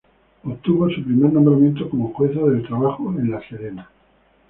[0.45, 3.87] Obtuvo su primer nombramiento como jueza del trabajo en La Serena.